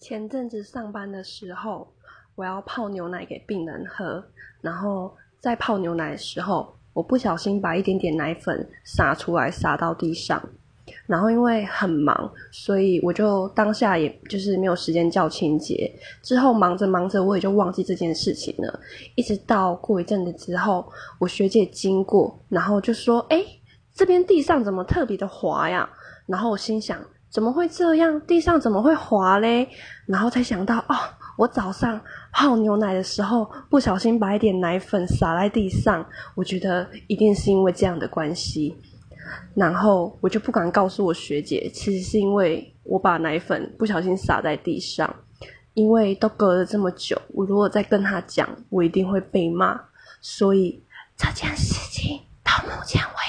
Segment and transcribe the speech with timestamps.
[0.00, 1.86] 前阵子上班的时候，
[2.34, 4.24] 我要泡牛奶给病人喝，
[4.62, 10.42] 然后在泡牛奶的时候，我不小心把一点点奶粉洒出来，洒到地上。
[11.06, 15.92] 然后因为很忙，所以我就当下也就是没有时间叫清洁。
[16.22, 18.80] 之后忙着忙着，我也就忘记这件事情了。
[19.16, 23.44] 一直到过一阵子之后，我学姐经过，然后就说：“哎，
[23.92, 25.86] 这边地上怎么特别的滑呀？”
[26.24, 26.98] 然后我心想。
[27.30, 28.20] 怎么会这样？
[28.26, 29.68] 地上怎么会滑嘞？
[30.06, 30.96] 然后才想到，哦，
[31.38, 32.00] 我早上
[32.32, 36.04] 泡牛奶的时候不小心把一点奶粉洒在地上，
[36.34, 38.76] 我觉得一定是因为这样的关系。
[39.54, 45.14] 然后我就不敢告诉我学姐，其实是因为我把奶粉不小心洒在地上，
[45.74, 49.80] 因为都隔了这么久，我如果再跟她讲，我一定会被骂。
[50.20, 50.82] 所以
[51.16, 53.19] 这件事情到目前为